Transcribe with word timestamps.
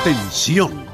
Atención. 0.00 0.86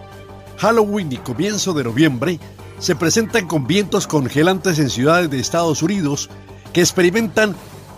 Halloween 0.58 1.12
y 1.12 1.16
comienzo 1.18 1.72
de 1.72 1.84
noviembre 1.84 2.40
se 2.80 2.96
presentan 2.96 3.46
con 3.46 3.64
vientos 3.64 4.08
congelantes 4.08 4.80
en 4.80 4.90
ciudades 4.90 5.30
de 5.30 5.38
Estados 5.38 5.80
Unidos 5.80 6.28
que 6.72 6.80
experimentan 6.80 7.54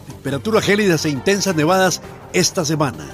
temperaturas 0.06 0.66
gélidas 0.66 1.06
e 1.06 1.08
intensas 1.08 1.56
nevadas 1.56 2.02
esta 2.34 2.62
semana. 2.66 3.06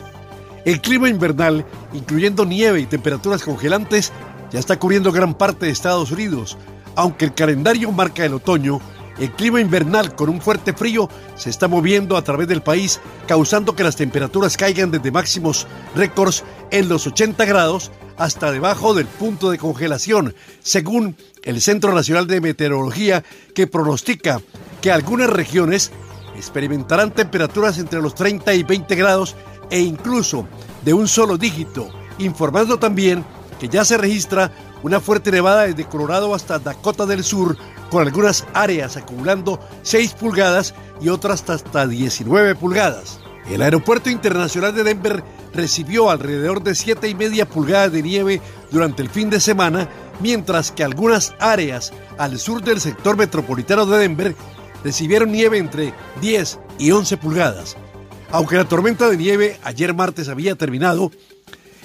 El 0.65 0.81
clima 0.81 1.09
invernal, 1.09 1.65
incluyendo 1.93 2.45
nieve 2.45 2.81
y 2.81 2.87
temperaturas 2.87 3.45
congelantes, 3.45 4.11
ya 4.51 4.59
está 4.59 4.77
cubriendo 4.77 5.13
gran 5.13 5.33
parte 5.33 5.67
de 5.67 5.73
Estados 5.73 6.11
Unidos, 6.11 6.59
aunque 6.97 7.27
el 7.27 7.35
calendario 7.35 7.93
marca 7.93 8.25
el 8.25 8.35
otoño 8.35 8.81
el 9.19 9.31
clima 9.33 9.61
invernal 9.61 10.15
con 10.15 10.29
un 10.29 10.41
fuerte 10.41 10.73
frío 10.73 11.09
se 11.37 11.51
está 11.51 11.69
moviendo 11.69 12.17
a 12.17 12.23
través 12.23 12.49
del 12.49 12.63
país, 12.63 13.01
causando 13.27 13.77
que 13.77 13.85
las 13.85 13.97
temperaturas 13.97 14.57
caigan 14.57 14.91
desde 14.91 15.13
máximos 15.13 15.67
récords 15.95 16.45
en 16.71 16.89
los 16.89 17.07
80 17.07 17.45
grados 17.45 17.93
hasta 18.17 18.53
debajo 18.53 18.95
del 18.95 19.07
punto 19.07 19.51
de 19.51 19.59
congelación, 19.59 20.35
según 20.63 21.17
el 21.43 21.61
Centro 21.61 21.95
Nacional 21.95 22.27
de 22.27 22.41
Meteorología, 22.41 23.25
que 23.55 23.67
pronostica 23.67 24.41
que 24.81 24.93
algunas 24.93 25.31
regiones 25.31 25.93
experimentarán 26.37 27.13
temperaturas 27.13 27.79
entre 27.79 28.03
los 28.03 28.15
30 28.15 28.55
y 28.55 28.63
20 28.63 28.95
grados 28.97 29.37
e 29.71 29.81
incluso 29.81 30.47
de 30.85 30.95
un 30.95 31.09
solo 31.09 31.39
dígito, 31.39 31.89
informando 32.19 32.79
también 32.79 33.25
que 33.59 33.69
ya 33.69 33.85
se 33.85 33.97
registra 33.97 34.53
una 34.83 35.01
fuerte 35.01 35.31
nevada 35.31 35.63
desde 35.63 35.85
Colorado 35.85 36.35
hasta 36.35 36.59
Dakota 36.59 37.07
del 37.07 37.25
Sur, 37.25 37.57
con 37.91 38.07
algunas 38.07 38.45
áreas 38.55 38.97
acumulando 38.97 39.61
6 39.83 40.13
pulgadas 40.15 40.75
y 41.01 41.09
otras 41.09 41.49
hasta 41.49 41.87
19 41.87 42.55
pulgadas. 42.55 43.21
El 43.49 43.63
Aeropuerto 43.63 44.11
Internacional 44.11 44.75
de 44.75 44.85
Denver 44.85 45.23
recibió 45.53 46.11
alrededor 46.11 46.63
de 46.63 46.75
7 46.75 47.09
y 47.09 47.15
media 47.15 47.49
pulgadas 47.49 47.93
de 47.93 48.03
nieve 48.03 48.41
durante 48.71 49.03
el 49.03 49.11
fin 49.11 49.31
de 49.31 49.39
semana, 49.41 49.89
mientras 50.21 50.71
que 50.71 50.83
algunas 50.83 51.35
áreas 51.39 51.93
al 52.19 52.39
sur 52.39 52.63
del 52.63 52.81
sector 52.81 53.17
metropolitano 53.17 53.87
de 53.87 53.99
Denver 53.99 54.35
recibieron 54.83 55.31
nieve 55.31 55.59
entre 55.59 55.95
10 56.21 56.59
y 56.79 56.91
11 56.91 57.17
pulgadas. 57.19 57.77
Aunque 58.31 58.57
la 58.57 58.65
tormenta 58.65 59.09
de 59.09 59.17
nieve 59.17 59.61
ayer 59.63 59.95
martes 59.95 60.29
había 60.29 60.57
terminado, 60.57 61.13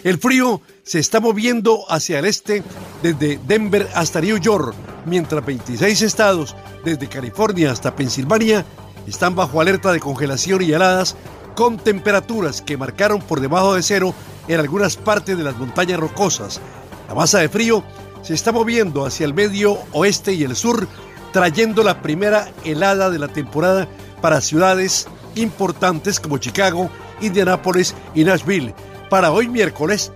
el 0.03 0.17
frío 0.17 0.61
se 0.83 0.99
está 0.99 1.19
moviendo 1.19 1.83
hacia 1.89 2.19
el 2.19 2.25
este 2.25 2.63
desde 3.03 3.39
Denver 3.47 3.87
hasta 3.93 4.21
New 4.21 4.37
York, 4.37 4.73
mientras 5.05 5.45
26 5.45 6.01
estados, 6.01 6.55
desde 6.83 7.07
California 7.07 7.71
hasta 7.71 7.95
Pensilvania, 7.95 8.65
están 9.07 9.35
bajo 9.35 9.59
alerta 9.59 9.91
de 9.91 9.99
congelación 9.99 10.61
y 10.61 10.71
heladas 10.71 11.15
con 11.55 11.77
temperaturas 11.77 12.61
que 12.61 12.77
marcaron 12.77 13.21
por 13.21 13.41
debajo 13.41 13.75
de 13.75 13.83
cero 13.83 14.13
en 14.47 14.59
algunas 14.59 14.95
partes 14.95 15.37
de 15.37 15.43
las 15.43 15.57
montañas 15.57 15.99
rocosas. 15.99 16.61
La 17.07 17.15
masa 17.15 17.39
de 17.39 17.49
frío 17.49 17.83
se 18.21 18.33
está 18.33 18.51
moviendo 18.51 19.05
hacia 19.05 19.25
el 19.25 19.33
medio 19.33 19.77
oeste 19.91 20.33
y 20.33 20.43
el 20.43 20.55
sur, 20.55 20.87
trayendo 21.33 21.83
la 21.83 22.01
primera 22.01 22.49
helada 22.63 23.09
de 23.09 23.19
la 23.19 23.27
temporada 23.27 23.87
para 24.21 24.41
ciudades 24.41 25.07
importantes 25.35 26.19
como 26.19 26.37
Chicago, 26.37 26.89
Indianápolis 27.21 27.95
y 28.15 28.23
Nashville, 28.23 28.73
para 29.09 29.31
hoy 29.31 29.47
miércoles, 29.47 30.11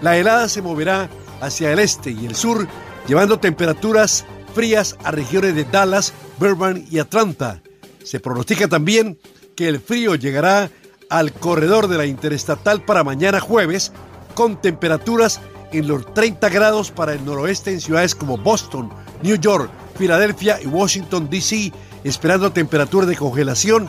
la 0.00 0.16
helada 0.16 0.48
se 0.48 0.62
moverá 0.62 1.08
hacia 1.40 1.72
el 1.72 1.78
este 1.78 2.10
y 2.10 2.26
el 2.26 2.34
sur, 2.34 2.66
llevando 3.06 3.38
temperaturas 3.38 4.24
frías 4.54 4.96
a 5.04 5.10
regiones 5.10 5.54
de 5.54 5.64
Dallas, 5.64 6.12
Burbank 6.38 6.86
y 6.90 6.98
Atlanta. 6.98 7.62
Se 8.02 8.20
pronostica 8.20 8.68
también 8.68 9.18
que 9.54 9.68
el 9.68 9.80
frío 9.80 10.14
llegará 10.14 10.70
al 11.10 11.32
corredor 11.32 11.88
de 11.88 11.98
la 11.98 12.06
interestatal 12.06 12.82
para 12.82 13.04
mañana 13.04 13.40
jueves, 13.40 13.92
con 14.34 14.60
temperaturas 14.60 15.40
en 15.72 15.88
los 15.88 16.12
30 16.14 16.48
grados 16.48 16.90
para 16.90 17.14
el 17.14 17.24
noroeste 17.24 17.72
en 17.72 17.80
ciudades 17.80 18.14
como 18.14 18.38
Boston, 18.38 18.90
New 19.22 19.36
York, 19.36 19.70
Filadelfia 19.96 20.60
y 20.62 20.66
Washington, 20.66 21.28
D.C., 21.28 21.72
esperando 22.04 22.52
temperaturas 22.52 23.08
de 23.08 23.16
congelación 23.16 23.88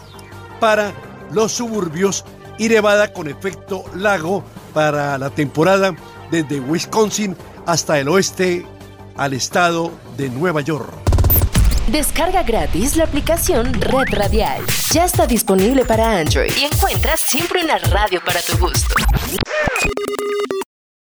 para 0.59 0.93
los 1.31 1.51
suburbios 1.51 2.25
y 2.57 2.69
Nevada 2.69 3.11
con 3.13 3.27
efecto 3.27 3.83
lago 3.95 4.43
para 4.73 5.17
la 5.17 5.29
temporada 5.29 5.95
desde 6.31 6.59
Wisconsin 6.59 7.35
hasta 7.65 7.99
el 7.99 8.07
oeste 8.07 8.65
al 9.17 9.33
estado 9.33 9.91
de 10.17 10.29
Nueva 10.29 10.61
York. 10.61 10.89
Descarga 11.87 12.43
gratis 12.43 12.95
la 12.95 13.03
aplicación 13.03 13.73
Red 13.73 14.09
Radial. 14.11 14.63
Ya 14.91 15.05
está 15.05 15.27
disponible 15.27 15.85
para 15.85 16.17
Android 16.17 16.51
y 16.59 16.63
encuentras 16.65 17.21
siempre 17.21 17.63
una 17.63 17.77
radio 17.77 18.21
para 18.25 18.41
tu 18.41 18.57
gusto. 18.57 18.95